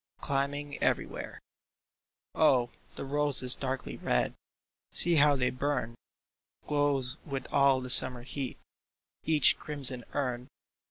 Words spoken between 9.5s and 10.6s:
crimson urn.